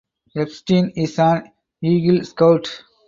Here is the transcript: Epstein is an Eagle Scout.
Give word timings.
Epstein 0.35 0.89
is 0.95 1.19
an 1.19 1.51
Eagle 1.79 2.25
Scout. 2.25 2.85